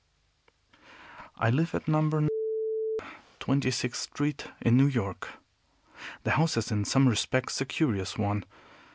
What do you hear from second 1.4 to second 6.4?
live at No. Twenty sixth Street, in New York. The